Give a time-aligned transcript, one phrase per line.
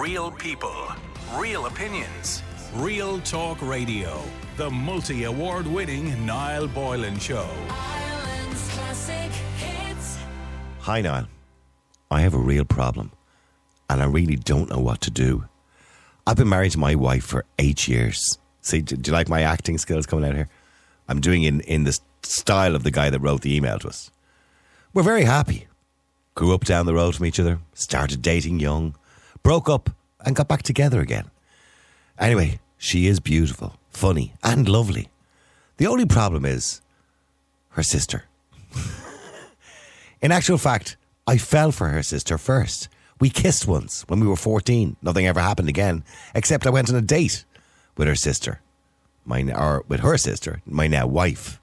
[0.00, 0.86] Real people,
[1.34, 2.42] real opinions,
[2.76, 4.22] real talk radio.
[4.56, 7.46] The multi award winning Niall Boylan Show.
[7.68, 10.16] Ireland's classic hits.
[10.80, 11.26] Hi, Niall.
[12.10, 13.12] I have a real problem,
[13.90, 15.44] and I really don't know what to do.
[16.26, 18.38] I've been married to my wife for eight years.
[18.62, 20.48] See, do, do you like my acting skills coming out here?
[21.06, 24.10] I'm doing in in the style of the guy that wrote the email to us.
[24.94, 25.66] We're very happy.
[26.34, 28.94] Grew up down the road from each other, started dating young,
[29.42, 29.90] broke up,
[30.24, 31.30] and got back together again.
[32.18, 35.08] Anyway, she is beautiful, funny, and lovely.
[35.78, 36.80] The only problem is
[37.70, 38.24] her sister.
[40.20, 40.96] In actual fact,
[41.26, 42.88] I fell for her sister first.
[43.20, 44.96] We kissed once when we were 14.
[45.02, 46.04] Nothing ever happened again,
[46.34, 47.44] except I went on a date
[47.96, 48.60] with her sister.
[49.24, 51.60] My, or with her sister, my now wife.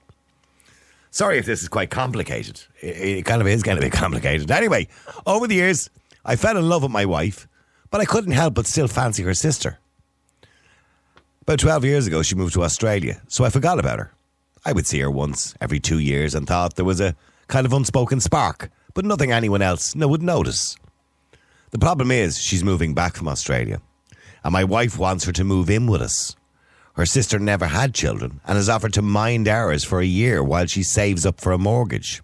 [1.10, 2.62] Sorry if this is quite complicated.
[2.80, 4.50] It, kind of is kind of bit complicated.
[4.50, 4.88] Anyway,
[5.26, 5.90] over the years,
[6.24, 7.48] I fell in love with my wife,
[7.90, 9.78] but I couldn't help but still fancy her sister.
[11.42, 14.12] About 12 years ago, she moved to Australia, so I forgot about her.
[14.64, 17.16] I would see her once every two years and thought there was a
[17.48, 20.76] kind of unspoken spark, but nothing anyone else would notice.
[21.70, 23.80] The problem is, she's moving back from Australia,
[24.44, 26.36] and my wife wants her to move in with us.
[26.94, 30.66] Her sister never had children and has offered to mind ours for a year while
[30.66, 32.22] she saves up for a mortgage.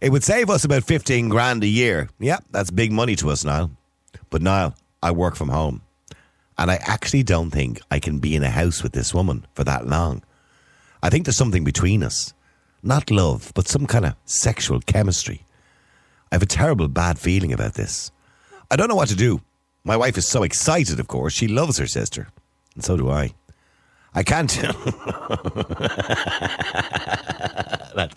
[0.00, 2.08] It would save us about 15 grand a year.
[2.18, 3.70] Yeah, that's big money to us, Niall.
[4.32, 5.82] But Niall, I work from home.
[6.56, 9.62] And I actually don't think I can be in a house with this woman for
[9.64, 10.22] that long.
[11.02, 12.32] I think there's something between us.
[12.82, 15.44] Not love, but some kind of sexual chemistry.
[16.30, 18.10] I have a terrible bad feeling about this.
[18.70, 19.42] I don't know what to do.
[19.84, 21.34] My wife is so excited, of course.
[21.34, 22.28] She loves her sister.
[22.74, 23.34] And so do I.
[24.14, 24.50] I can't.
[27.94, 28.14] that,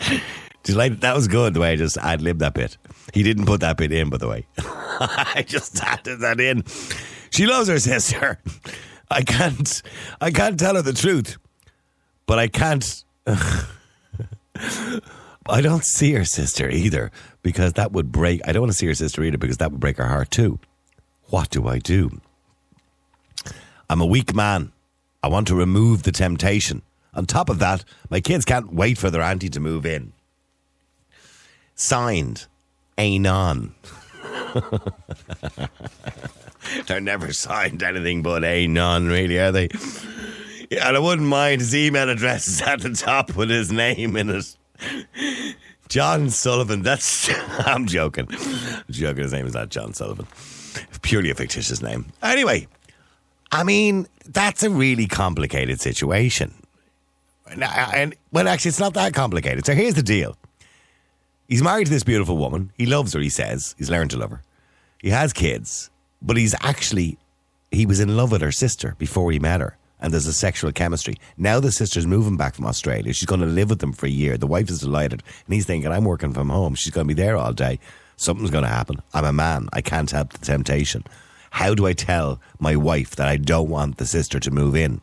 [0.64, 2.78] that was good the way I just ad libbed that bit.
[3.14, 4.48] He didn't put that bit in, by the way.
[5.36, 6.64] I just added that in.
[7.30, 8.40] She loves her sister.
[9.10, 9.82] I can't.
[10.22, 11.38] I can't tell her the truth,
[12.26, 13.04] but I can't.
[15.48, 17.12] I don't see her sister either
[17.44, 18.42] because that would break.
[18.48, 20.60] I don't want to see her sister either because that would break her heart too.
[21.30, 22.22] What do I do?
[23.90, 24.72] I'm a weak man.
[25.22, 26.82] I want to remove the temptation.
[27.14, 30.14] On top of that, my kids can't wait for their auntie to move in.
[31.76, 32.48] Signed,
[32.98, 33.76] Anon.
[36.88, 39.70] They're never signed anything but a non, really, are they?
[40.70, 44.16] Yeah, and I wouldn't mind his email address is at the top with his name
[44.16, 44.56] in it.
[45.90, 46.82] John Sullivan.
[46.82, 47.30] That's.
[47.68, 48.28] I'm joking.
[48.32, 49.24] I'm joking.
[49.24, 50.28] His name is not John Sullivan.
[51.02, 52.08] Purely a fictitious name.
[52.24, 52.68] Anyway,
[53.52, 56.54] I mean, that's a really complicated situation.
[57.48, 59.66] And, and well, actually, it's not that complicated.
[59.66, 60.36] So here's the deal.
[61.48, 62.72] He's married to this beautiful woman.
[62.78, 63.20] He loves her.
[63.20, 64.42] He says he's learned to love her.
[65.00, 65.90] He has kids,
[66.22, 67.18] but he's actually
[67.72, 69.78] he was in love with her sister before he met her.
[70.00, 71.16] And there's a sexual chemistry.
[71.38, 73.14] Now the sister's moving back from Australia.
[73.14, 74.38] She's going to live with them for a year.
[74.38, 75.24] The wife is delighted.
[75.46, 76.76] And he's thinking, I'm working from home.
[76.76, 77.80] She's going to be there all day.
[78.18, 79.02] Something's going to happen.
[79.14, 79.70] I'm a man.
[79.74, 81.06] I can't help the temptation.
[81.52, 85.02] How do I tell my wife that I don't want the sister to move in?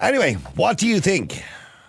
[0.00, 1.42] Anyway, what do you think?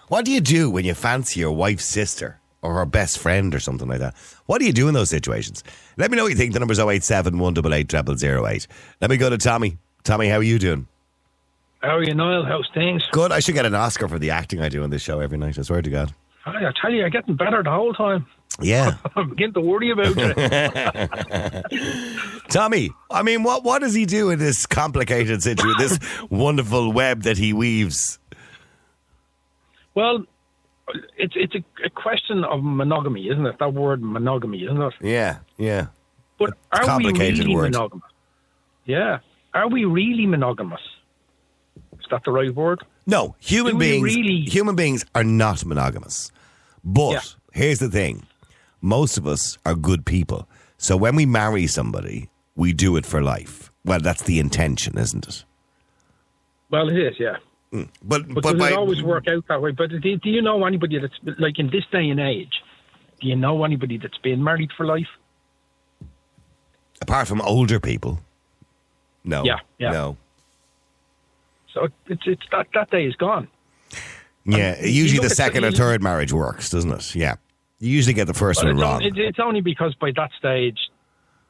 [0.07, 3.59] What do you do when you fancy your wife's sister or her best friend or
[3.59, 4.16] something like that?
[4.45, 5.66] What do you do in those situations?
[5.97, 6.53] Let me know what you think.
[6.53, 8.68] The number's 087 188 0008.
[9.01, 9.78] Let me go to Tommy.
[10.03, 10.88] Tommy, how are you doing?
[11.81, 12.45] How are you, Niall?
[12.45, 13.06] How's things?
[13.12, 13.34] Good.
[13.34, 15.59] I should get an Oscar for the acting I do on this show every night.
[15.59, 16.13] I swear to God.
[16.45, 18.25] I I tell you, I'm getting better the whole time.
[18.62, 18.95] Yeah.
[19.16, 21.66] I'm beginning to worry about it.
[22.50, 27.24] Tommy, I mean, what, what does he do in this complicated situation, this wonderful web
[27.24, 28.19] that he weaves?
[29.97, 30.24] Well,
[31.18, 33.56] it's it's a, a question of monogamy, isn't it?
[33.59, 34.94] That word monogamy, isn't it?
[35.02, 35.88] Yeah, yeah.
[36.38, 37.72] But are we complicated really word.
[37.74, 38.12] monogamous?
[38.86, 39.19] Yeah.
[39.53, 40.81] Are we really monogamous?
[42.00, 42.80] Is that the right word?
[43.07, 46.31] No, human Do beings really- human beings are not monogamous.
[46.84, 47.22] But Yeah.
[47.62, 48.28] here's the thing.
[48.81, 50.47] Most of us are good people.
[50.78, 53.71] So when we marry somebody, we do it for life.
[53.83, 55.44] Well, that's the intention, isn't it?
[56.69, 57.38] Well, it is, yeah.
[57.74, 57.90] Mm.
[58.04, 59.72] But But, but does by, it always work out that way?
[59.72, 62.62] But do, do you know anybody that's like in this day and age?
[63.19, 65.08] Do you know anybody that's been married for life?
[67.02, 68.19] apart from older people,
[69.24, 69.44] no.
[69.44, 69.92] Yeah, yeah.
[69.92, 70.18] No.
[71.74, 73.48] So it's it's that that day is gone.
[74.46, 77.16] Yeah, you usually the second or third marriage works, doesn't it?
[77.16, 77.36] Yeah.
[77.80, 79.04] You usually get the first one wrong.
[79.04, 80.80] only, it's only because by that stage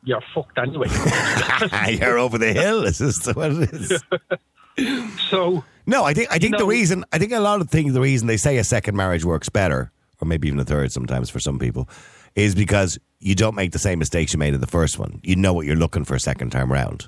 [0.03, 0.87] you're fucked anyway.
[1.89, 2.85] You're over the hill.
[2.85, 4.03] Is this what it is?
[5.29, 8.01] so No, I think I think the reason I think a lot of things the
[8.01, 9.91] reason they say a second marriage works better,
[10.21, 11.87] or maybe even a third sometimes for some people,
[12.35, 15.19] is because you don't make the same mistakes you made in the first one.
[15.23, 17.07] You know what you're looking for a second time round.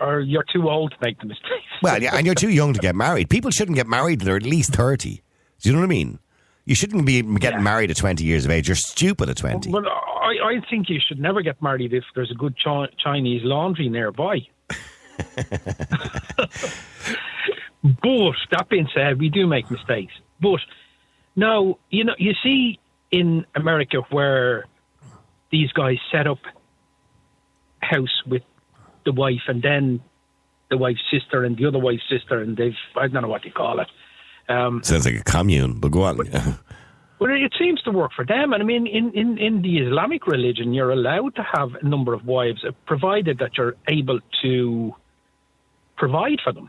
[0.00, 1.64] Or you're too old to make the mistakes.
[1.82, 3.30] Well, yeah, and you're too young to get married.
[3.30, 5.22] People shouldn't get married till they're at least 30.
[5.60, 6.18] Do you know what I mean?
[6.64, 7.64] You shouldn't be getting Yeah.
[7.64, 8.68] married at 20 years of age.
[8.68, 9.70] You're stupid at 20.
[9.70, 13.42] Well, I, I think you should never get married if there's a good chi- Chinese
[13.44, 14.46] laundry nearby.
[17.82, 20.12] but that being said, we do make mistakes.
[20.40, 20.60] But
[21.34, 22.78] no, you know, you see
[23.10, 24.66] in America where
[25.50, 26.38] these guys set up
[27.80, 28.42] house with
[29.04, 30.00] the wife and then
[30.70, 33.52] the wife's sister and the other wife's sister, and they've I don't know what you
[33.52, 33.88] call it.
[34.48, 36.18] Um, Sounds like a commune, but go on.
[37.22, 38.52] Well, it seems to work for them.
[38.52, 42.14] And I mean, in, in, in the Islamic religion, you're allowed to have a number
[42.14, 44.92] of wives, uh, provided that you're able to
[45.96, 46.68] provide for them.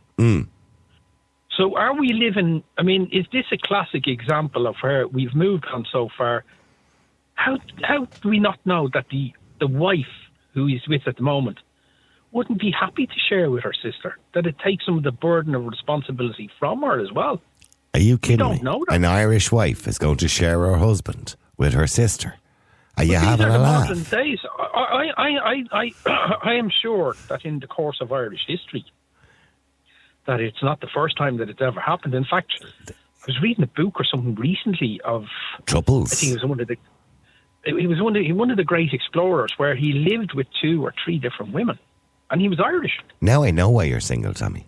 [1.58, 2.64] So, are we living?
[2.78, 6.44] I mean, is this a classic example of where we've moved on so far?
[7.36, 10.14] How how do we not know that the the wife
[10.54, 11.60] who he's with at the moment
[12.32, 14.18] wouldn't be happy to share with her sister?
[14.34, 17.40] That it takes some of the burden of responsibility from her as well.
[17.94, 18.62] Are you kidding don't me?
[18.62, 18.96] know that.
[18.96, 22.36] An Irish wife is going to share her husband with her sister.
[22.98, 23.90] Are you These having are a the laugh?
[23.90, 24.40] modern days.
[24.58, 25.92] I, I, I, I,
[26.44, 28.86] I am sure that in the course of Irish history,
[30.25, 32.14] that it's not the first time that it's ever happened.
[32.14, 32.54] In fact,
[32.88, 32.94] I
[33.28, 35.25] was reading a book or something recently of
[35.66, 36.14] troubles.
[36.14, 36.78] I think it was one of the
[37.66, 40.86] he was one of the, one of the great explorers where he lived with two
[40.86, 41.80] or three different women,
[42.30, 43.00] and he was Irish.
[43.22, 44.68] Now I know why you're single, Tommy.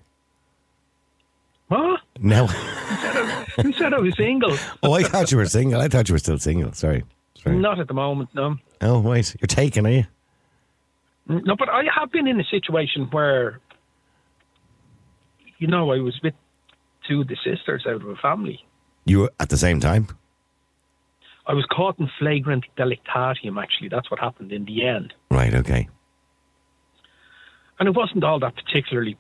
[1.70, 1.98] Huh?
[2.20, 2.48] Now,
[3.62, 4.58] Who said I was single?
[4.84, 5.82] oh, I thought you were single.
[5.82, 6.74] I thought you were still single.
[6.74, 7.04] Sorry.
[7.42, 7.58] Sorry.
[7.58, 8.58] Not at the moment, no.
[8.82, 9.36] Oh, wait.
[9.40, 10.06] You're taken, are you?
[11.28, 13.60] No, but I have been in a situation where,
[15.66, 16.36] you know, I was with
[17.08, 18.64] two of the sisters out of a family.
[19.06, 20.08] You were at the same time?
[21.48, 23.90] I was caught in flagrant delictatium, actually.
[23.90, 25.14] That's what happened in the end.
[25.32, 25.88] Right, okay.
[27.80, 29.18] And it wasn't all that particularly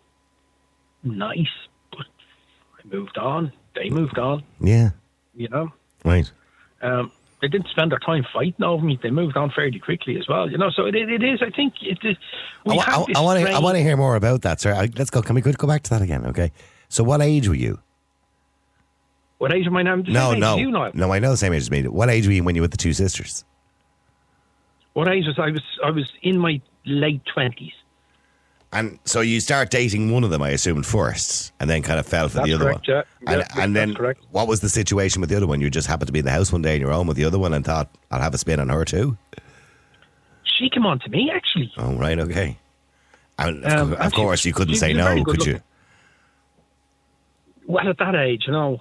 [1.04, 1.56] nice,
[1.92, 2.06] but
[2.78, 3.52] I moved on.
[3.76, 4.92] They moved on, Yeah.
[5.36, 5.74] you know.
[6.04, 6.32] Right.
[6.84, 8.98] Um, they didn't spend their time fighting over me.
[9.02, 10.70] They moved on fairly quickly as well, you know.
[10.70, 12.18] So it, it is, I think, it is.
[12.66, 13.52] We I, want to.
[13.52, 14.74] I want to hear more about that, sir.
[14.74, 15.22] I, let's go.
[15.22, 16.26] Can we go, go back to that again?
[16.28, 16.52] Okay.
[16.90, 17.80] So, what age were you?
[19.38, 19.96] What age am I now?
[19.96, 20.92] No, no, You know.
[20.94, 21.12] no.
[21.12, 21.86] I know the same age as me.
[21.88, 23.44] What age were you when you were with the two sisters?
[24.94, 25.52] What age was I?
[25.52, 27.74] Was I was in my late twenties.
[28.76, 32.06] And so you start dating one of them, I assumed first, and then kind of
[32.06, 32.98] fell for That's the other correct, one.
[32.98, 33.32] yeah.
[33.34, 34.20] And, Yeah, and then correct.
[34.32, 35.62] what was the situation with the other one?
[35.62, 37.24] You just happened to be in the house one day on your own with the
[37.24, 39.18] other one, and thought I'll have a spin on her too.
[40.44, 41.72] She came on to me actually.
[41.78, 42.58] Oh, right, okay.
[43.40, 45.62] And of, Um, cour- of and she- course, you couldn't say no, good could you?
[47.68, 48.80] Well, at that age, you know.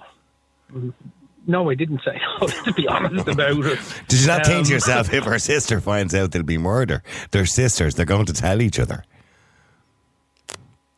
[1.47, 2.47] No, I didn't say no.
[2.65, 3.79] To be honest about it.
[4.07, 7.03] Did you not think Um, to yourself, if her sister finds out there'll be murder,
[7.31, 9.03] they're sisters, they're going to tell each other?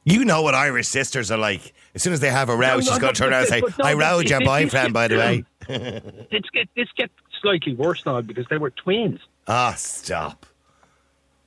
[0.10, 1.74] You know what Irish sisters are like.
[1.94, 3.50] As soon as they have a row, No, she's no, going to turn around and
[3.50, 5.44] say, no, I rowed your boyfriend, by the way.
[5.68, 7.10] It's get this get
[7.42, 9.20] slightly worse now because they were twins.
[9.50, 10.46] Ah, stop.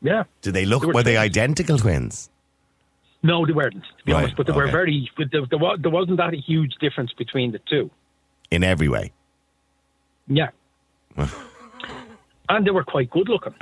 [0.03, 0.25] Yeah.
[0.43, 2.29] Did they look, They were were they identical twins?
[3.23, 3.75] No, they weren't.
[3.75, 5.11] To be Right, honest, but they were very.
[5.17, 7.91] But there, there, wa- there wasn't that a huge difference between the two.
[8.51, 9.12] In every way.
[10.27, 10.49] Yeah.
[12.49, 13.55] and they were quite good looking.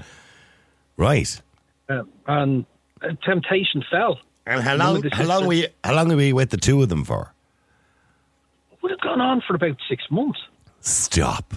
[0.97, 1.41] Right.
[1.89, 2.67] Um, and
[3.03, 4.19] uh, temptation fell.
[4.49, 6.83] And how long, of how long were you, how long were you with the two
[6.83, 7.35] of them for?
[8.81, 10.41] Would have gone on for about six months.
[10.81, 11.55] Stop.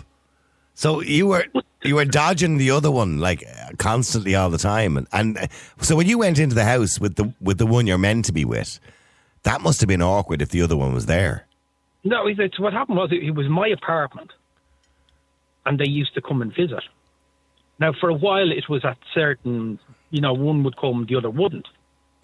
[0.74, 1.46] So you were
[1.84, 5.48] you were dodging the other one like uh, constantly all the time, and, and uh,
[5.80, 8.34] so when you went into the house with the with the one you're meant to
[8.34, 8.80] be with,
[9.44, 11.46] that must have been awkward if the other one was there.
[12.04, 14.32] No, it's, it's, what happened was it, it was my apartment,
[15.66, 16.84] and they used to come and visit.
[17.80, 19.80] Now, for a while, it was at certain,
[20.10, 21.68] you know, one would come, the other wouldn't.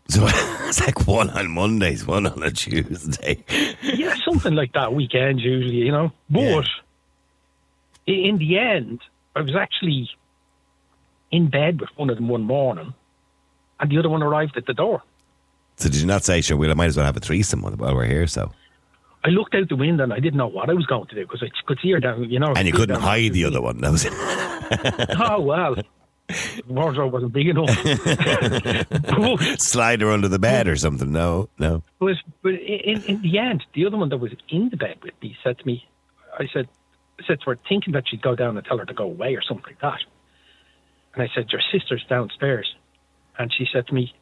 [0.09, 0.25] So
[0.67, 3.43] it's like one on Mondays, one on a Tuesday.
[3.83, 4.93] Yeah, something like that.
[4.93, 6.11] Weekends usually, you know.
[6.29, 6.65] But
[8.05, 8.15] Yeah.
[8.29, 9.01] in the end,
[9.35, 10.09] I was actually
[11.31, 12.93] in bed with one of them one morning,
[13.79, 15.03] and the other one arrived at the door.
[15.75, 17.93] So did you not say, sure, well, I might as well have a threesome while
[17.95, 18.25] we're here?
[18.27, 18.51] So
[19.25, 21.21] I looked out the window and I didn't know what I was going to do
[21.21, 22.53] because I could see her down, you know.
[22.55, 23.79] and you couldn't hide the other one.
[23.81, 24.05] That was
[25.19, 25.75] Oh well,
[26.27, 27.67] the wardrobe wasn't big enough.
[27.83, 31.11] but, slide her under the bed or something.
[31.11, 31.83] No, no.
[31.99, 35.13] was, but in, in the end, the other one that was in the bed with
[35.21, 35.87] me said to me,
[36.37, 36.67] I said,
[37.19, 39.35] I said to her, thinking that she'd go down and tell her to go away
[39.35, 39.99] or something like that.
[41.13, 42.75] And I said, your sister's downstairs.
[43.39, 44.13] And she said to me,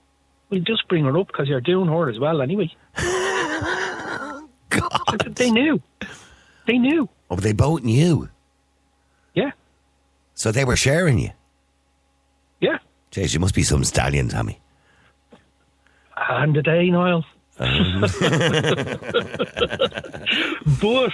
[0.50, 2.72] well, just bring her up because you're doing her as well anyway.
[2.96, 4.44] I
[5.24, 5.82] said, they knew.
[6.68, 7.10] They knew.
[7.30, 8.30] Oh, but they both knew.
[9.34, 9.52] Yeah.
[10.36, 11.32] So they were sharing you.
[13.16, 14.60] Jeez, you must be some stallion, Tommy.
[16.18, 17.24] And a day, Niall.
[20.82, 21.12] but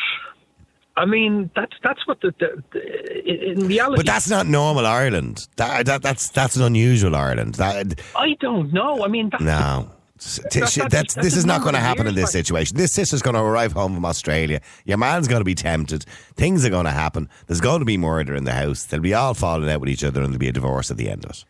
[0.97, 3.97] I mean, that's that's what the, the, the in reality.
[3.97, 5.47] But that's not normal Ireland.
[5.57, 7.55] That, that that's that's an unusual Ireland.
[7.55, 9.03] That I don't know.
[9.05, 9.91] I mean, that's no.
[10.17, 12.77] That's- that's, that's- this is not going to happen in this situation.
[12.77, 14.61] This sister's going to arrive home from Australia.
[14.85, 16.03] Your man's going to be tempted.
[16.35, 17.27] Things are going to happen.
[17.47, 18.85] There's going to be murder in the house.
[18.85, 21.09] They'll be all falling out with each other, and there'll be a divorce at the
[21.09, 21.45] end of it.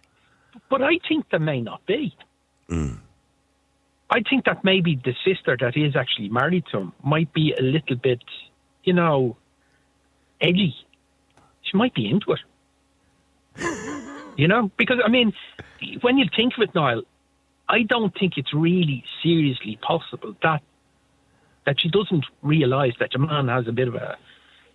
[0.71, 2.15] But I think there may not be.
[2.69, 2.97] Mm.
[4.09, 7.61] I think that maybe the sister that is actually married to him might be a
[7.61, 8.23] little bit,
[8.85, 9.35] you know,
[10.39, 10.73] edgy.
[11.63, 12.39] She might be into it.
[14.37, 15.33] you know, because I mean,
[15.99, 17.03] when you think of it, Niall,
[17.67, 20.61] I don't think it's really seriously possible that
[21.65, 24.17] that she doesn't realise that your man has a bit of a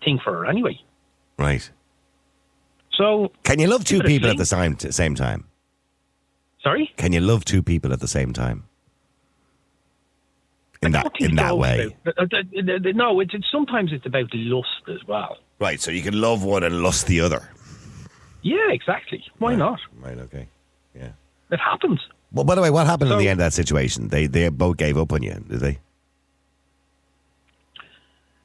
[0.05, 0.79] thing for her anyway.
[1.39, 1.69] Right?
[2.93, 5.47] So, Can you love two Give it a people at the same t- same time?
[6.67, 6.91] Sorry.
[6.97, 8.65] Can you love two people at the same time?
[10.83, 15.37] In that in that way, no, it's, it's sometimes it's about lust as well.
[15.59, 15.81] right?
[15.81, 17.49] So you can love one and lust the other.
[18.43, 19.25] Yeah, exactly.
[19.39, 19.81] Why not?
[19.99, 20.19] Right?
[20.19, 20.47] Okay.
[20.95, 21.13] Yeah.
[21.51, 22.01] It happens.
[22.31, 24.09] Well, by the way, what happened in So- the end of that situation?
[24.09, 25.79] They they both gave up on you, did they?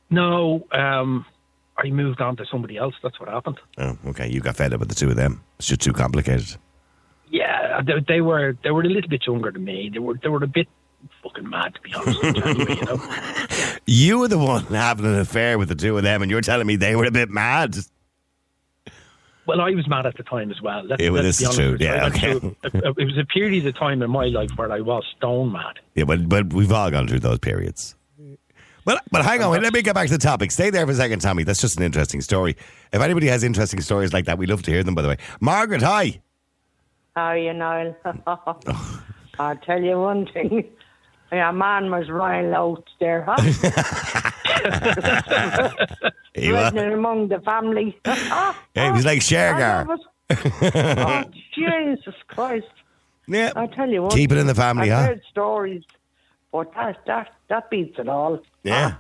[0.10, 1.26] No, um,
[1.78, 2.96] I moved on to somebody else.
[3.04, 3.60] That's what happened.
[3.78, 4.30] Oh, okay.
[4.30, 5.42] You got fed up with the two of them.
[5.60, 6.58] It's just too complicated.
[7.32, 9.90] Yeah, they, they were they were a little bit younger than me.
[9.92, 10.68] They were they were a bit
[11.24, 12.22] fucking mad to be honest.
[12.22, 13.02] with you anyway, you know.
[13.88, 16.68] You were the one having an affair with the two of them, and you're telling
[16.68, 17.76] me they were a bit mad.
[19.48, 20.84] Well, I was mad at the time as well.
[20.86, 21.78] Let's, Yeah, well, let's this is true.
[21.80, 22.38] Yeah, okay.
[22.40, 24.82] through a- uh, a- it was a period of time in my life where I
[24.82, 25.80] was stone mad.
[25.96, 27.96] Yeah, but but we've all gone through those periods.
[28.86, 30.52] But but hang on, let me get back to the topic.
[30.52, 31.44] Stay there for a second, Tommy.
[31.44, 32.56] That's just an interesting story.
[32.94, 34.96] If anybody has interesting stories like that, we'd love to hear them.
[34.96, 36.22] By the way, Margaret, hi.
[37.16, 37.96] How are you, Niall?
[39.40, 40.70] I'll tell you one thing.
[41.32, 43.38] Your man was Ryan out there, huh?
[46.34, 48.00] He was, Spreading among the family.
[48.06, 49.86] yeah, he was like Shergar.
[50.30, 51.24] oh,
[51.56, 52.68] Jesus Christ.
[53.28, 54.14] Yeah, I tell you what.
[54.14, 55.08] keep it in the family, I've huh?
[55.08, 55.84] heard stories,
[56.52, 58.40] but that, that, that beats it all.
[58.64, 58.96] Yeah,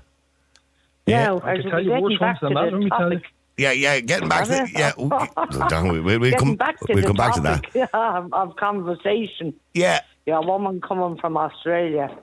[1.06, 1.25] Yeah.
[1.25, 3.22] Now, I can tell you getting worse ones than that, let me tell you.
[3.68, 4.00] Topic, yeah, yeah.
[4.01, 4.91] Getting back to the, yeah.
[4.98, 6.00] we- Don't we?
[6.01, 6.56] We'll, we'll getting come.
[6.56, 7.63] back to We'll come back to that.
[7.63, 9.53] topic of, of conversation.
[9.74, 12.15] Yeah, Your woman coming from Australia.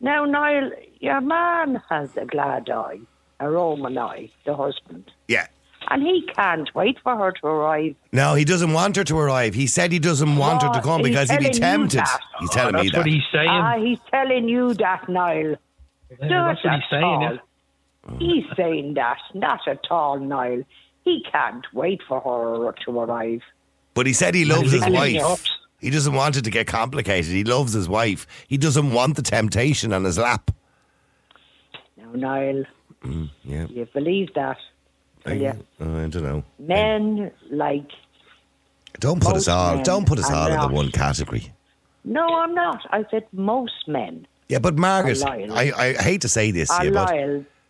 [0.00, 2.98] Now, Niall, your man has a glad eye,
[3.40, 5.10] a Roman eye, the husband.
[5.28, 5.46] yeah.
[5.88, 7.94] And he can't wait for her to arrive.
[8.10, 9.54] No, he doesn't want her to arrive.
[9.54, 12.00] He said he doesn't want her to Oh, come because he'd be tempted.
[12.00, 12.20] that.
[12.40, 12.98] He's telling That's me that.
[12.98, 13.48] what he's saying.
[13.48, 15.54] Ah, he's telling you that, Niall.
[16.20, 17.38] Yeah, Not that's what he's at saying.
[18.08, 18.18] Yeah.
[18.18, 20.62] He's saying that, not at all, Niall.
[21.04, 23.42] He can't wait for her to arrive.
[23.94, 25.44] But he said he loves his wife.
[25.80, 27.32] He doesn't want it to get complicated.
[27.32, 28.26] He loves his wife.
[28.48, 30.50] He doesn't want the temptation on his lap.
[31.96, 32.64] Now, Niall,
[33.44, 33.66] Yeah.
[33.68, 34.56] you believe that?
[35.24, 36.44] I, uh, I don't know.
[36.58, 37.90] Men like
[39.00, 39.82] Don't put us all.
[39.82, 41.52] Don't put us all in the one category.
[42.04, 42.80] No, I'm not.
[42.90, 45.20] I said most men Yeah, but Margaret.
[45.24, 47.10] I, I hate to say this, you, but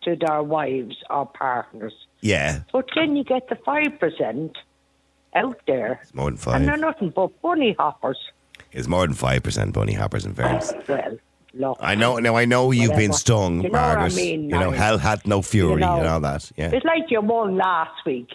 [0.06, 1.92] to their wives or partners.
[2.22, 4.54] yeah, But then you get the 5%
[5.34, 6.54] out there, it's more than five.
[6.56, 8.18] and they're nothing but bunny hoppers.
[8.72, 10.72] It's more than five percent bunny hoppers in fairness.
[10.88, 11.18] Well,
[11.54, 11.78] look.
[11.80, 12.18] I know.
[12.18, 14.16] Now I know you've been stung, You know what I Margaret.
[14.16, 16.50] mean, you know, hell had no fury You know, and all that.
[16.56, 18.28] Yeah, It's like your one last week.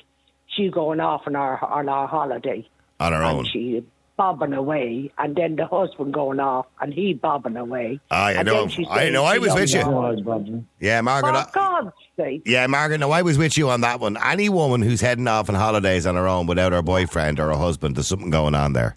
[0.48, 2.68] She going off on our on our holiday,
[3.00, 3.46] on her own.
[3.52, 3.84] she
[4.22, 8.00] bobbing away, and then the husband going off, and he bobbing away.
[8.12, 8.54] I And know.
[8.54, 9.24] then she I know.
[9.24, 10.64] I was with you.
[10.80, 11.32] Yeah, Margaret.
[11.32, 12.44] For I- God's sake.
[12.46, 14.18] Yeah, Margaret, no, I was with you on that one.
[14.24, 17.58] Any woman who's heading off on holidays on her own without her boyfriend or her
[17.58, 18.96] husband, there's something going on there.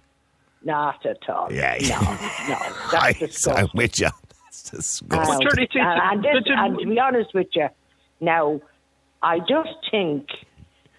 [0.62, 1.50] Not at all.
[1.50, 1.76] Yeah.
[1.80, 2.00] No,
[2.48, 2.58] no.
[3.00, 4.08] I, That's I'm with you.
[4.44, 5.08] That's disgusting.
[5.08, 7.68] Now, sure, it's- it's- and, and, this, and to be honest with you,
[8.20, 8.60] now,
[9.22, 10.26] I just think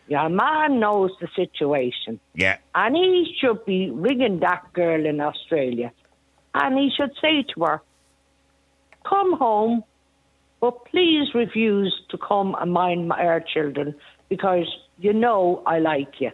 [0.07, 2.19] your man knows the situation.
[2.35, 2.57] Yeah.
[2.73, 5.91] And he should be ringing that girl in Australia.
[6.53, 7.81] And he should say to her,
[9.07, 9.83] Come home,
[10.61, 13.95] but please refuse to come and mind my, our children
[14.29, 14.65] because
[14.97, 16.31] you know I like you.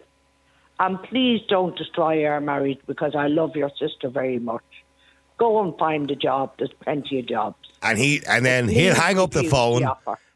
[0.78, 4.64] And please don't destroy our marriage because I love your sister very much.
[5.38, 6.54] Go and find a job.
[6.58, 7.56] There's plenty of jobs.
[7.82, 9.82] And he and then he'll hang up the refuse the phone.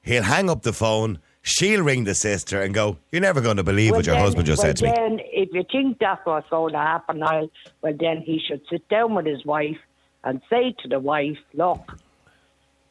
[0.03, 1.21] He'll hang up the phone.
[1.49, 4.47] She'll ring the sister and go, You're never going to believe what your then- husband
[4.47, 4.93] just well, said to me.
[4.97, 7.51] then, if you think that's what's going to happen, Niall,
[7.83, 9.77] well, then he should sit down with his wife
[10.25, 11.99] and say to the wife, "Look,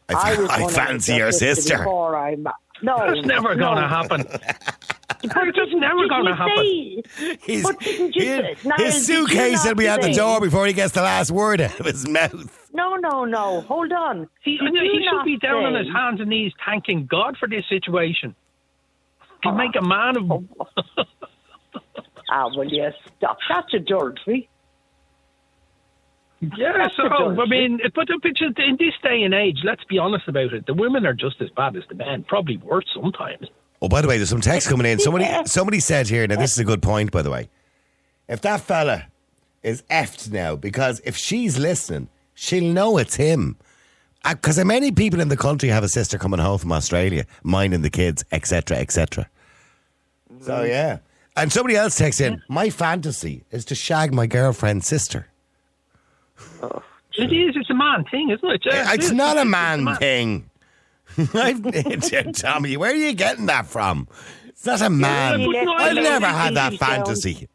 [0.07, 1.79] I, I, was I gonna fancy your sister.
[1.79, 4.25] before I ma- no, That's never no, going to happen.
[5.33, 7.03] But It's didn't- never gonna you happen.
[7.17, 10.13] say- His, But didn't you his, say- Niall, his suitcase not will be at the
[10.13, 12.69] door before he gets the last word out of his mouth.
[12.73, 13.61] No, no, no.
[13.61, 14.27] Hold on.
[14.43, 17.63] He, Did he should be down on his hands and knees thanking God for this
[17.69, 18.35] situation.
[19.45, 19.55] To Oh.
[19.55, 20.49] make a man of him.
[22.27, 23.37] Ah, well, yes, stop.
[23.47, 24.49] That's adultery.
[26.41, 29.97] Yeah, That's so, I mean, but but just in this day and age, let's be
[29.99, 30.65] honest about it.
[30.65, 33.47] The women are just as bad as the men, probably worse sometimes.
[33.81, 34.99] Oh, by the way, there's some text coming in.
[34.99, 35.43] Somebody, Yeah.
[35.45, 36.25] somebody said here.
[36.27, 37.47] Now, this is a good point, by the way.
[38.27, 39.05] If that fella
[39.63, 43.55] is effed now, because if she's listening, she'll know it's him.
[44.27, 47.91] Because many people in the country have a sister coming home from Australia, minding the
[47.91, 49.29] kids, etc., etc.
[50.41, 50.99] So yeah.
[51.35, 52.41] And somebody else texts in.
[52.47, 55.27] My fantasy is to shag my girlfriend's sister.
[56.61, 56.81] Oh,
[57.17, 57.55] it is.
[57.57, 58.61] It's a man thing, isn't it?
[58.65, 59.11] Yeah, it it's is.
[59.13, 60.49] not a It's man thing.
[61.33, 64.07] I've, Tommy, where are you getting that from?
[64.47, 65.39] It's not a man.
[65.45, 66.89] but no, I've I never had that he's down.
[66.89, 67.49] fantasy.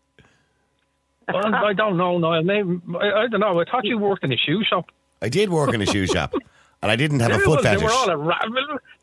[1.33, 2.43] Well, I don't know, Niall.
[2.43, 3.61] Maybe, I, I don't know.
[3.61, 4.87] I thought you worked in a shoe shop.
[5.23, 6.33] I did work in a shoe shop,
[6.83, 7.83] and I didn't have a Yeah, foot well, they fetish.
[7.83, 8.41] were all a ra-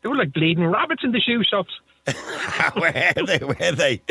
[0.02, 1.72] they were like bleeding rabbits in the shoe shops.
[2.74, 3.38] where they?
[3.38, 4.02] Where they?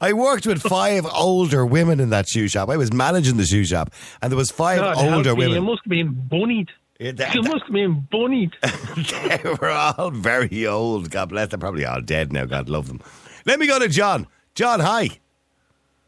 [0.00, 2.68] I worked with five older women in that shoe shop.
[2.70, 3.90] I was managing the shoe shop,
[4.22, 5.54] and there was five God, older women.
[5.56, 6.68] You must have been bunnied.
[6.98, 8.52] Yeah, that- You must have been bunnied.
[8.62, 11.10] they were all very old.
[11.10, 11.48] God bless.
[11.48, 12.44] They're probably all dead now.
[12.44, 13.00] God love them.
[13.46, 14.26] Let me go to John.
[14.54, 15.08] John, hi.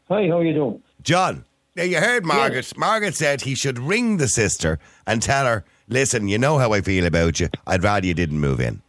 [0.09, 0.81] Hi, how are you doing?
[1.03, 1.43] John,
[1.75, 2.71] now you heard Margaret.
[2.77, 6.79] Margaret said he should ring the sister and tell her, listen, you know how I
[6.81, 7.49] feel about you.
[7.67, 8.81] I'd rather you didn't move in.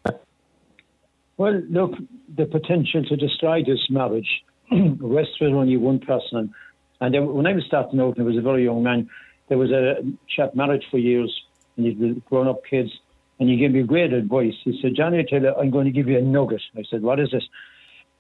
[1.37, 1.93] Well, look,
[2.37, 6.55] the potential to destroy this marriage rests with only one person.
[7.01, 9.09] And when I was starting out, I was a very young man,
[9.49, 11.33] there was a chap married for years,
[11.77, 12.91] and he'd grown up kids,
[13.39, 14.55] and he gave me great advice.
[14.65, 16.63] He said, Johnny, you, I'm going to give you a nugget.
[16.77, 17.45] I said, what is this?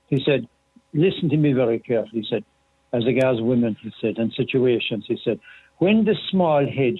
[0.06, 0.48] He said,
[0.94, 2.22] listen to me very carefully.
[2.22, 2.44] He said,
[2.92, 5.38] as regards women, he said, and situations, he said,
[5.78, 6.94] when the small head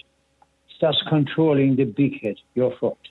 [0.77, 3.09] starts controlling the big head, you're fucked.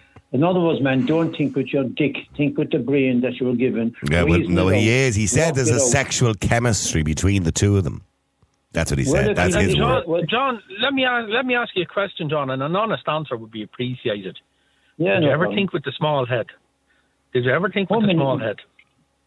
[0.32, 2.16] In other words, man, don't think with your dick.
[2.36, 3.94] Think with the brain that you were given.
[4.10, 5.16] Yeah, well, no, it he is.
[5.16, 5.80] He said there's a out.
[5.80, 8.02] sexual chemistry between the two of them.
[8.72, 9.30] That's what he said.
[9.30, 10.04] if That's his John- word.
[10.06, 13.08] Well- John, let me ask, let me ask you a question, John, and an honest
[13.08, 14.38] answer would be appreciated.
[14.98, 15.56] Yeah, Did no you ever problem.
[15.56, 16.46] think with the small head?
[17.32, 18.16] Did you ever think with Oh, the man.
[18.16, 18.56] small head?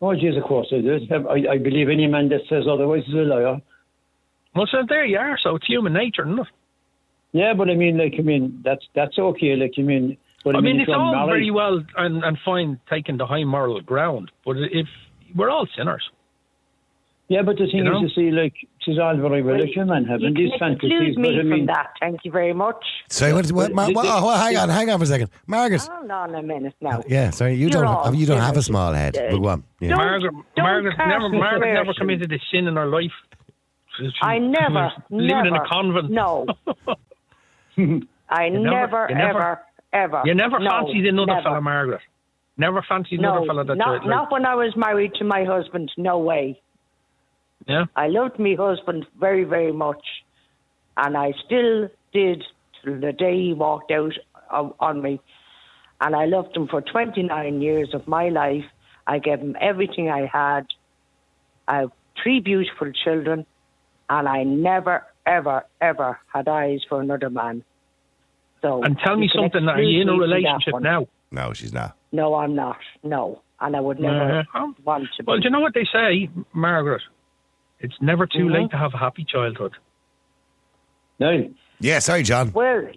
[0.02, 1.12] Oh, jeez, of course I did.
[1.12, 3.62] I, I believe any man that says otherwise is a liar.
[4.56, 5.38] Well, so there you are.
[5.42, 6.48] So it's human nature, isn't it?
[7.34, 9.56] Yeah, but I mean, like, I mean, that's that's okay.
[9.56, 13.18] Like, I mean, but I mean, it's all married- very well and, and fine taking
[13.18, 14.88] the high moral ground, but if
[15.36, 16.04] we're all sinners,
[17.30, 17.98] Yeah, but the thing You know?
[18.04, 18.54] is, you see, like,
[18.84, 21.40] she's all very well and you're man having you these can fantasies, exclude but me
[21.40, 21.88] I from that.
[22.00, 22.84] Thank you very much.
[23.10, 25.30] Sorry, what, what, Mar- what, oh, hang on, hang on for a second.
[25.48, 25.82] Margaret.
[25.82, 27.02] Hold on a minute now.
[27.08, 28.66] Yeah, sorry, you You're don't all you don't have a sinners.
[28.66, 29.18] small head.
[29.18, 29.64] Uh, But go.
[29.80, 29.90] Yeah.
[29.90, 33.16] don't- Margaret, don't Margaret never, Margaret never committed a sin in her life.
[33.98, 36.10] She- she I never, was living never, in a convent.
[36.12, 36.46] No.
[38.30, 39.62] I never- never, you never- ever,
[39.94, 40.22] ever.
[40.26, 41.44] You never no, fancied another never.
[41.44, 42.02] fella, Margaret.
[42.58, 45.44] Never fancied No, another fella that not, like, not when I was married to my
[45.44, 45.92] husband.
[45.98, 46.62] No way.
[47.68, 47.86] yeah.
[47.96, 50.04] I loved my husband very, very much,
[50.98, 52.44] and I still did
[52.84, 54.14] till the day he walked out
[54.80, 55.20] on me.
[56.02, 58.66] And I loved him for 29 years of my life.
[59.08, 60.68] I gave him everything I had.
[61.68, 63.46] I have three beautiful children,
[64.10, 67.64] and I never, ever, ever had eyes for another man.
[68.64, 69.68] So And tell me you can something.
[69.68, 70.84] Are you in a exclude me from that relationship one.
[70.84, 71.08] now?
[71.32, 71.96] No, she's not.
[72.12, 72.78] No, I'm not.
[73.04, 74.72] No, and I would never Uh-huh.
[74.86, 75.24] want to.
[75.24, 75.28] Be.
[75.28, 77.02] Well, do you know what they say, Margaret?
[77.82, 78.54] It's never too Mhm.
[78.54, 79.74] late to have a happy childhood.
[81.20, 81.50] no.
[81.80, 82.52] Yeah, sorry, John.
[82.54, 82.88] well,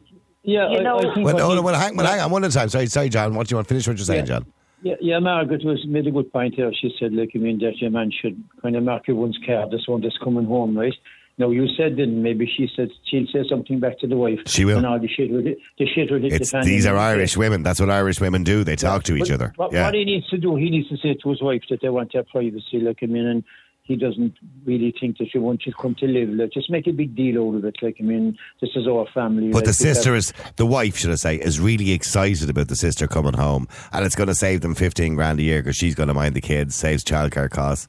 [0.48, 2.30] Yeah, You I, know- I think Well, what hold on, well, hang, well, hang on
[2.30, 2.68] one at a time.
[2.68, 3.34] Sorry, sorry, John.
[3.34, 3.66] What do you want?
[3.66, 4.38] Finish what you're saying, Yeah.
[4.38, 4.46] John.
[4.82, 6.72] Yeah, yeah, Margaret was made a good point here.
[6.72, 9.72] She said, like, I mean, that your man should kind of mark your one's card,
[9.72, 10.94] this one that's coming home, right?
[11.38, 14.38] No, you said then maybe she said she'll say something back to the wife.
[14.46, 14.78] She will.
[14.78, 15.58] And all the shit with it.
[15.78, 16.32] The shit with it.
[16.32, 17.62] It's these are Irish women.
[17.62, 18.64] That's what Irish women do.
[18.64, 19.52] They talk to each But other.
[19.56, 19.84] What, Yeah.
[19.84, 22.12] what he needs to do, he needs to say to his wife that they want
[22.14, 22.80] their privacy.
[22.80, 23.44] Like, I mean, and
[23.82, 26.30] he doesn't really think that she wants to come to live.
[26.30, 27.76] Like, just make a big deal out of it.
[27.82, 29.48] Like, I mean, this is our family.
[29.48, 32.76] But like, the sister is, the wife, should I say, is really excited about the
[32.76, 33.68] sister coming home.
[33.92, 36.34] And it's going to save them 15 grand a year because she's going to mind
[36.34, 37.88] the kids, saves childcare costs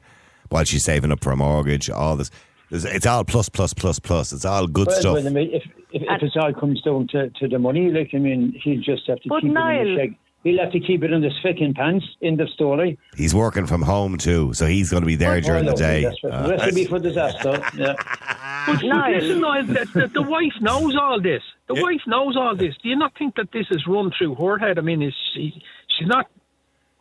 [0.49, 2.29] while she's saving up for a mortgage, all this.
[2.69, 4.33] There's- It's all plus, plus, plus, plus.
[4.33, 5.13] It's all good Well, stuff.
[5.15, 8.09] well, I mean, if, if, if it all comes down to, to the money, like,
[8.13, 10.17] I mean, he'll just have to But keep it in the shag.
[10.43, 12.05] He'll have to keep it in his fucking pants.
[12.21, 12.97] End of story.
[13.17, 15.77] He's working from home too, so he's going to be there during the Oh, no,
[15.77, 16.03] day.
[16.03, 16.33] That's right.
[16.33, 17.61] Uh, Recipe for disaster.
[17.75, 17.95] Yeah.
[18.67, 19.11] But Niall.
[19.13, 21.41] listen, Niall, the, the, the wife knows all this.
[21.67, 22.75] The wife knows all this.
[22.83, 24.77] Do you not think that this is run through her head?
[24.77, 25.61] I mean, is she,
[25.97, 26.27] she's not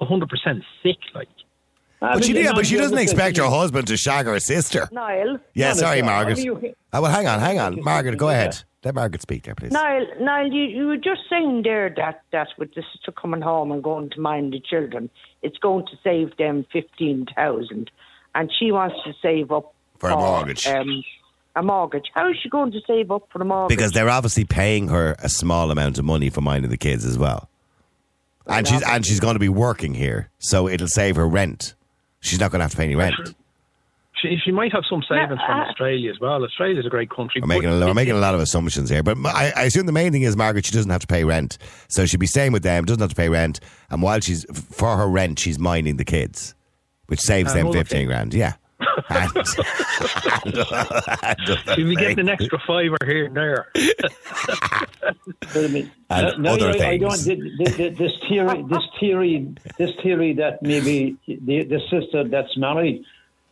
[0.00, 0.96] hundred percent sick.
[1.14, 1.28] Like,
[2.14, 4.88] But she, yeah, but she doesn't expect her husband to shag her sister.
[4.92, 6.38] Niall, Yeah, sorry, Margaret.
[6.38, 7.82] I mean, you- Oh, well, hang on, hang on.
[7.82, 8.62] Margaret, go ahead.
[8.84, 9.72] Let Margaret speak there, please.
[9.72, 13.72] Niall, Niall, you, you were just saying there that, that with the sister coming home
[13.72, 15.10] and going to mind the children,
[15.42, 17.90] it's going to save them fifteen thousand,
[18.34, 20.66] and she wants to save up For a mortgage.
[20.68, 21.02] Um,
[21.56, 22.10] a mortgage.
[22.14, 23.76] How is she going to save up for the mortgage?
[23.76, 27.18] Because they're obviously paying her a small amount of money for minding the kids as
[27.18, 27.48] well.
[28.46, 31.74] And she's and she's going to be working here, so it'll save her rent.
[32.26, 33.14] She's not going to have to pay any rent.
[34.22, 36.42] she, she might have some savings from uh, Australia as well.
[36.42, 37.40] Australia's a great country.
[37.40, 39.62] We're making, but a, we're it- making a lot of assumptions here, but I, I
[39.64, 40.64] assume the main thing is Margaret.
[40.66, 41.58] She doesn't have to pay rent,
[41.88, 42.84] so she'd be staying with them.
[42.84, 43.60] Doesn't have to pay rent,
[43.90, 46.54] and while she's for her rent, she's minding the kids,
[47.06, 48.08] which saves them fifteen things.
[48.08, 48.34] grand.
[48.34, 49.30] Yeah, and,
[51.74, 53.66] She'll be getting an extra fiver here and there.
[53.74, 57.10] But I mean, And no, other I, I don't.
[57.12, 57.56] things.
[57.58, 63.04] This, this, this theory, this theory, this theory that maybe the, the sister that's married,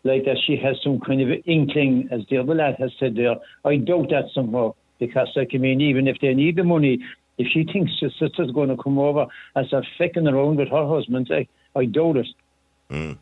[0.03, 3.37] like that, she has some kind of inkling, as the other lad has said there.
[3.65, 7.01] I doubt that somehow because, like, I mean, even if they need the money,
[7.39, 10.87] if she thinks her sister's going to come over and start fecking around with her
[10.87, 12.29] husband, I, I doubt it.
[12.91, 13.19] Mm.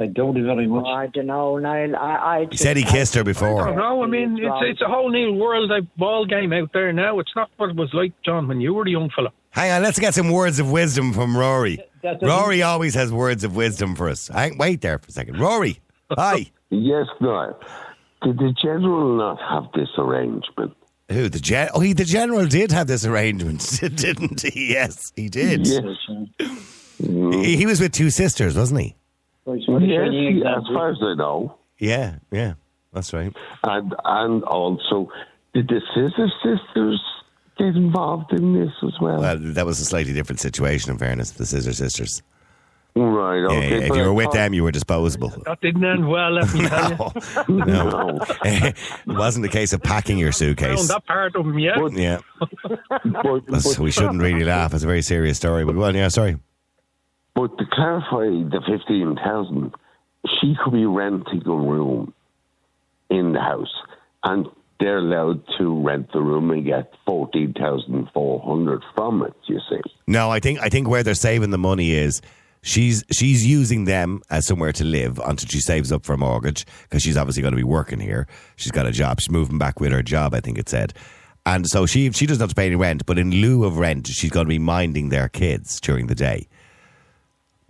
[0.00, 0.84] I doubt it very much.
[0.86, 1.96] Oh, I don't know, Niall.
[1.96, 3.74] I, I he said he kissed her I don't before.
[3.74, 4.02] know.
[4.04, 7.18] I mean, it's it's a whole new world of ball game out there now.
[7.18, 9.30] It's not what it was like, John, when you were the young fella.
[9.50, 11.78] Hang on, let's get some words of wisdom from Rory.
[12.04, 14.28] That doesn't- Rory always has words of wisdom for us.
[14.28, 15.80] Hang, wait there for a second, Rory.
[16.12, 16.46] Hi.
[16.70, 17.58] Yes, Niall.
[18.22, 20.74] Did the general not have this arrangement?
[21.10, 21.70] Who the gen?
[21.74, 24.72] Oh, he the general did have this arrangement, didn't he?
[24.74, 25.66] Yes, he did.
[25.66, 25.80] Yes.
[26.98, 28.94] He, he was with two sisters, wasn't he?
[29.56, 31.56] Yes, saying, as far as I know.
[31.78, 32.54] Yeah, yeah,
[32.92, 33.32] that's right.
[33.64, 35.10] And and also,
[35.54, 37.02] did the Scissor Sisters
[37.56, 39.20] get involved in this as well?
[39.20, 40.90] Well, that was a slightly different situation.
[40.92, 42.22] In fairness, the Scissor Sisters.
[42.96, 43.70] right, okay.
[43.70, 45.28] yeah, if you were with them, you were disposable.
[45.46, 46.98] That didn't end well, let me tell you.
[47.54, 48.18] No, No.
[48.44, 50.88] it wasn't a case of packing your Found suitcase.
[50.88, 51.78] that part of him, yeah.
[51.78, 52.18] But- Yeah,
[52.68, 54.74] But, but, we shouldn't really laugh.
[54.74, 55.64] It's a very serious story.
[55.64, 56.38] But go on, yeah, sorry.
[57.38, 59.72] But to clarify the 15,000,
[60.40, 62.12] she could be renting a room
[63.10, 63.72] in the house
[64.24, 64.48] and
[64.80, 69.80] they're allowed to rent the room and get 14,400 from it, you see.
[70.08, 72.20] No, I think I think where they're saving the money is
[72.62, 76.66] she's she's using them as somewhere to live until she saves up for a mortgage
[76.82, 78.26] because she's obviously going to be working here.
[78.56, 79.20] She's got a job.
[79.20, 80.34] She's moving back with her job.
[80.34, 80.92] I think it said.
[81.46, 84.08] And so she she doesn't have to pay any rent, but in lieu of rent,
[84.08, 86.48] she's going to be minding their kids during the day.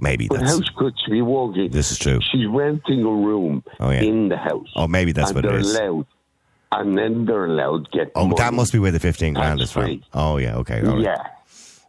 [0.01, 1.71] Maybe But that's how could she be walking?
[1.71, 2.21] this is true.
[2.31, 4.03] She's renting a room Oh, yeah.
[4.03, 4.69] in the house.
[4.77, 5.73] Oh, maybe that's what it is.
[5.75, 6.07] they're allowed,
[6.73, 9.73] and then they're allowed to get Oh, that must be where the fifteen grand is
[9.73, 9.83] That's from.
[9.83, 10.03] right.
[10.15, 11.01] Oh yeah, okay, all right.
[11.03, 11.27] Yeah,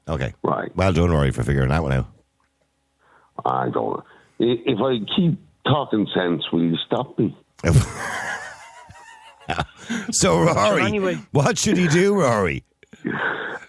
[0.08, 0.76] okay, right.
[0.76, 2.08] Well done, Rory, for figuring that one out.
[3.46, 4.04] I don't know.
[4.40, 7.38] If I keep talking sense, will you stop me?
[10.12, 12.64] so Rory, anyway- what should he do, Rory?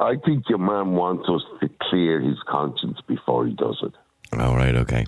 [0.01, 3.93] I think your man wants us to clear his conscience before he does it.
[4.39, 5.07] All right, okay.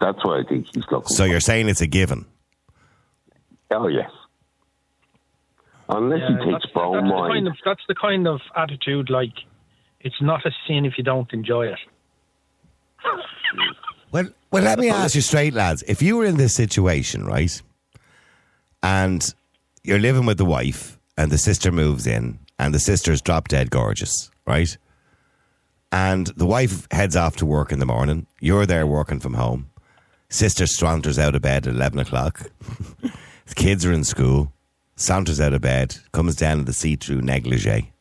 [0.00, 1.28] That's why I think he's looking So for.
[1.30, 2.24] you're saying it's a given.
[3.70, 4.10] Oh, yes.
[5.88, 7.30] Unless Yeah, he that's, takes that's, brown the wine.
[7.32, 9.32] kind of, that's the kind of attitude, like,
[10.00, 11.78] it's not a sin if you don't enjoy it.
[14.10, 15.82] Well, well, let me ask you straight, lads.
[15.86, 17.60] If you were in this situation, right,
[18.82, 19.34] and
[19.84, 23.70] you're living with the wife, and the sister moves in, and the sister's drop dead
[23.70, 24.76] gorgeous, right?
[25.92, 28.26] And the wife heads off to work in the morning.
[28.40, 29.70] You're there working from home.
[30.30, 32.50] Sister saunters out of bed at 11 o'clock.
[33.46, 34.50] the kids are in school.
[34.96, 37.92] Saunters out of bed, comes down in the see through negligee,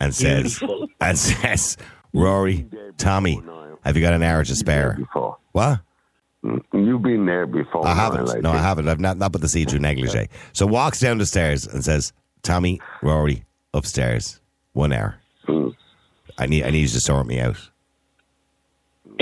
[0.00, 0.60] and says,
[1.00, 1.76] and says,
[2.12, 2.68] Rory,
[2.98, 3.40] Tommy,
[3.84, 4.98] have you got an hour to spare?
[5.52, 5.80] What?
[6.72, 7.86] You've been there before.
[7.86, 8.42] I haven't.
[8.42, 8.88] No, I haven't.
[8.88, 10.28] I've not, not but the see through negligee.
[10.52, 14.40] So walks down the stairs and says, Tommy, Rory, upstairs,
[14.72, 15.16] one hour.
[15.46, 15.74] Mm.
[16.42, 17.56] I need I need you to sort me out.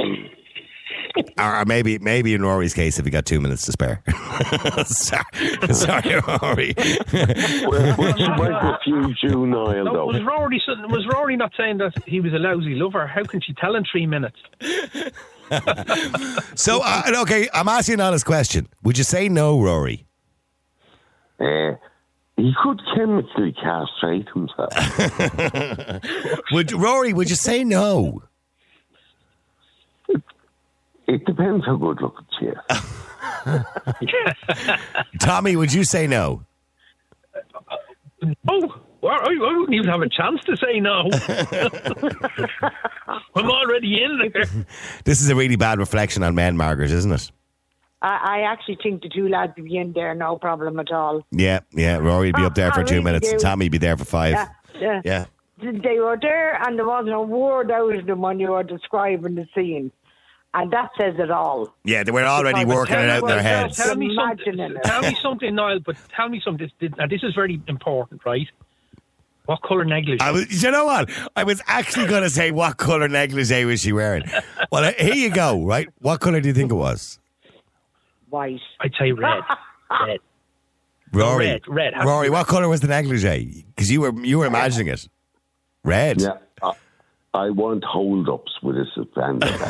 [1.39, 4.03] or, or maybe maybe in Rory's case if he got two minutes to spare.
[4.87, 5.25] sorry,
[5.73, 6.75] sorry, Rory.
[7.67, 10.07] Well, well, she might refuse you, Niall, No, though.
[10.07, 13.07] was Rory was Rory not saying that he was a lousy lover?
[13.07, 14.39] How can she tell in three minutes?
[16.55, 18.69] so uh, okay, I'm asking an honest question.
[18.83, 20.07] Would you say no, Rory?
[21.39, 21.73] Uh,
[22.51, 24.73] he could chemically castrate himself.
[26.53, 27.13] Would Rory?
[27.13, 28.23] Would you say no?
[31.07, 32.57] it depends how good looking she is.
[35.21, 36.45] Tommy, would you say no?
[38.49, 41.09] Oh, Well, I, I wouldn't even have a chance to say no.
[43.35, 44.45] I'm already in there.
[45.05, 47.31] This is a really bad reflection on men, Margaret, isn't it?
[48.03, 51.23] I, I actually think the two lads would be in there, no problem at all.
[51.31, 51.99] Yeah, yeah.
[51.99, 53.31] Rory'd be up oh, there for I two really minutes.
[53.31, 53.39] do.
[53.39, 54.33] Tommy'd be there for five.
[54.33, 54.49] Yeah,
[54.81, 55.01] yeah.
[55.05, 55.25] Yeah.
[55.63, 59.35] They were there, and there wasn't a word out of them when you were describing
[59.35, 59.93] the scene,
[60.55, 61.75] and that says it all.
[61.85, 63.77] Yeah, they were already Because working it out in their heads.
[63.77, 64.77] Tell me something.
[64.83, 65.81] Tell me something, Niall.
[65.81, 66.71] But tell me something.
[66.81, 68.49] This, now, this is very important, right?
[69.45, 70.21] What colour negligee?
[70.21, 71.11] I was, you know what?
[71.37, 74.23] I was actually going to say, what colour negligee was she wearing?
[74.73, 75.89] Well, here you go, right?
[75.99, 77.19] What colour do you think it was?
[78.31, 78.61] White.
[78.81, 79.43] I'd say red.
[80.07, 80.21] red.
[81.13, 81.47] Rory.
[81.49, 81.93] red, red.
[82.05, 83.65] Rory, what colour was the negligee?
[83.75, 85.09] Because you were you were imagining it.
[85.85, 86.21] Red.
[86.21, 86.39] Yeah.
[86.63, 86.73] I,
[87.33, 89.49] I want hold ups with a suspended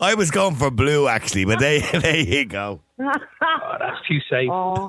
[0.00, 2.80] I was going for blue actually, but there, there you go.
[3.00, 3.12] Oh,
[3.78, 4.48] that's too safe.
[4.50, 4.88] Oh,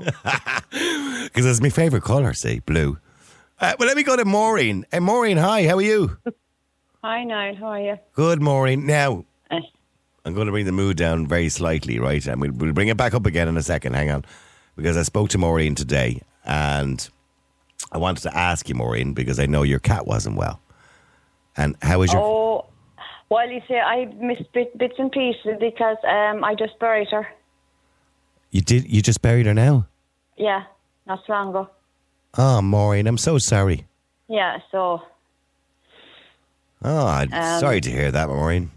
[1.24, 2.98] Because it's my favourite colour, see, blue.
[3.60, 4.86] Uh, well, let me go to Maureen.
[4.92, 6.18] Hey, Maureen, hi, how are you?
[7.04, 7.56] Hi, Niall.
[7.56, 7.98] How are you?
[8.14, 8.86] Good, Maureen.
[8.86, 9.26] Now.
[10.26, 12.26] I'm going to bring the mood down very slightly, right?
[12.28, 13.94] And we'll, we'll bring it back up again in a second.
[13.94, 14.26] Hang on.
[14.76, 17.08] Because I spoke to Maureen today and
[17.92, 20.62] I wanted to ask you, Maureen, because I know your cat wasn't well.
[21.58, 22.22] And how was your.
[22.22, 22.66] Oh,
[23.30, 27.28] well, you see, I missed bit, bits and pieces because um, I just buried her.
[28.52, 28.90] You did.
[28.90, 29.88] You just buried her now?
[30.38, 30.64] Yeah,
[31.06, 31.70] not so long ago.
[32.38, 33.86] Oh, Maureen, I'm so sorry.
[34.28, 35.02] Yeah, so
[36.82, 38.72] Oh, I'm Um, sorry to hear that, Maureen.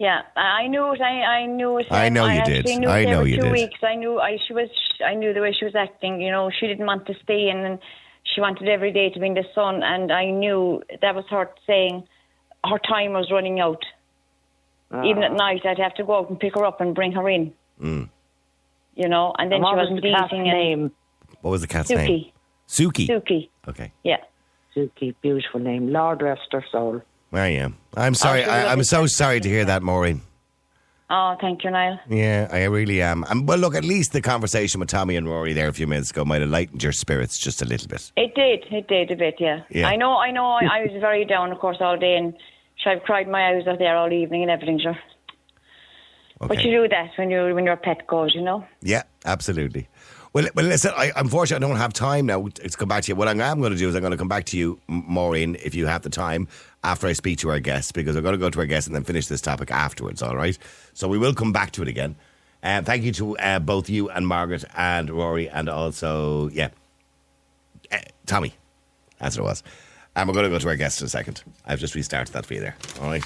[0.00, 1.00] Yeah, I I knew it.
[1.02, 1.86] I, I knew it.
[1.90, 2.64] I know you did.
[2.80, 3.52] Knew I know you two did.
[3.52, 3.78] weeks.
[3.82, 4.18] I knew.
[4.18, 4.70] I she was.
[5.06, 6.22] I knew the way she was acting.
[6.22, 7.78] You know, she didn't want to stay in, and
[8.24, 9.82] she wanted every day to be in the sun.
[9.82, 12.04] And I knew that was her saying
[12.64, 13.84] her time was running out.
[15.04, 17.28] Even at night, I'd have to go out and pick her up and bring her
[17.28, 17.52] in.
[17.80, 18.08] Mm.
[18.96, 20.48] You know, and then and she was wasn't the cat's eating.
[20.48, 20.92] and- name?
[21.42, 22.32] What was the cat's name?
[22.68, 23.06] Suki.
[23.06, 23.08] Suki.
[23.08, 23.48] Suki.
[23.68, 23.92] Okay.
[24.02, 24.16] Yeah.
[24.74, 25.92] Suki, beautiful name.
[25.92, 27.02] Lord rest her soul.
[27.32, 27.76] I am.
[27.96, 28.44] I'm sorry.
[28.44, 30.22] I, I'm so sorry to hear that, Maureen.
[31.12, 31.98] Oh, thank you, Niall.
[32.08, 33.24] Yeah, I really am.
[33.24, 36.10] Um, well, look, at least the conversation with Tommy and Rory there a few minutes
[36.12, 38.12] ago might have lightened your spirits just a little bit.
[38.16, 38.64] It did.
[38.72, 39.62] It did a bit, yeah.
[39.70, 39.88] Yeah.
[39.88, 40.46] I know, I know.
[40.46, 42.32] I, I was very down, of course, all day, and
[42.76, 44.96] sure, I've cried my eyes out there all evening and everything, sure.
[46.38, 46.68] But Okay.
[46.68, 48.64] you do that when you when your pet goes, you know.
[48.80, 49.88] Yeah, absolutely.
[50.32, 50.92] Well, well, listen.
[50.96, 53.16] I, unfortunately, I don't have time now to come back to you.
[53.16, 55.56] What I am going to do is I'm going to come back to you, Maureen,
[55.62, 56.46] if you have the time
[56.84, 58.94] after I speak to our guests, because we're going to go to our guests and
[58.94, 60.22] then finish this topic afterwards.
[60.22, 60.56] All right.
[60.94, 62.14] So we will come back to it again.
[62.62, 66.68] Uh, thank you to uh, both you and Margaret and Rory, and also yeah,
[67.90, 68.54] uh, Tommy.
[69.18, 69.62] That's what it was.
[70.14, 71.42] And we're going to go to our guests in a second.
[71.66, 72.76] I've just restarted that for you there.
[73.00, 73.24] All right.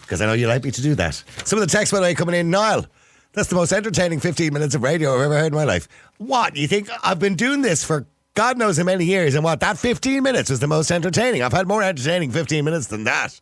[0.00, 1.22] Because I know you like me to do that.
[1.44, 2.50] Some of the text, by the way, coming in.
[2.50, 2.86] Niall,
[3.32, 5.88] that's the most entertaining 15 minutes of radio I've ever heard in my life.
[6.18, 6.56] What?
[6.56, 9.60] You think I've been doing this for God knows how many years, and what?
[9.60, 11.42] That 15 minutes was the most entertaining.
[11.42, 13.38] I've had more entertaining 15 minutes than that.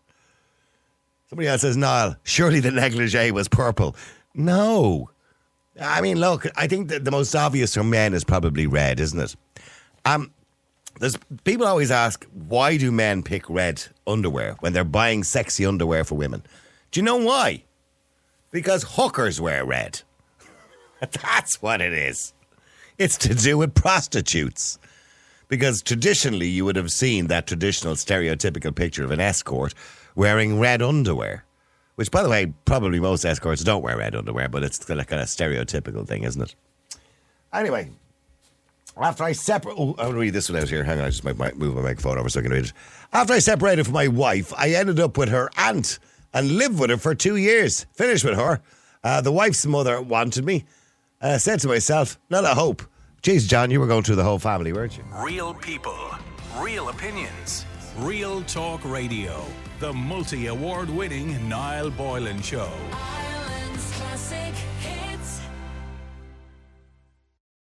[1.29, 3.95] Somebody else says, Niall, surely the negligee was purple.
[4.35, 5.11] No.
[5.81, 9.19] I mean, look, I think that the most obvious for men is probably red, isn't
[9.19, 9.37] it?
[10.05, 10.33] Um,
[10.99, 16.03] there's people always ask why do men pick red underwear when they're buying sexy underwear
[16.03, 16.43] for women?
[16.91, 17.63] Do you know why?
[18.51, 20.03] Because hookers wear red.
[21.01, 22.33] That's what it is.
[22.99, 24.79] It's to do with prostitutes.
[25.49, 29.75] Because traditionally you would have seen that traditional stereotypical picture of an escort
[30.15, 31.45] wearing red underwear.
[31.97, 35.11] Which by the way, probably most escorts don't wear red underwear, but it's kind of
[35.11, 36.55] of stereotypical thing, isn't it?
[37.53, 37.91] Anyway,
[38.97, 40.85] after I separate, oh, I'll read this one out here.
[40.85, 42.73] Hang on, I just might, might move my microphone over so I can read it.
[43.13, 45.99] After I separated from my wife, I ended up with her aunt
[46.33, 47.87] and lived with her for two years.
[47.93, 48.61] Finished with her.
[49.03, 50.65] Uh, the wife's mother wanted me.
[51.21, 52.83] I said to myself, not a hope.
[53.23, 55.05] Jeez, John, you were going through the whole family, weren't you?
[55.13, 55.99] Real people,
[56.59, 57.67] real opinions,
[57.99, 59.45] real talk radio.
[59.79, 62.71] The multi award winning Niall Boylan Show.